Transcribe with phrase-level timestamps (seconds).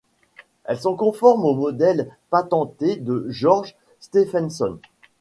[0.63, 4.79] Elles sont conformes au modèle Patentee de George Stephenson.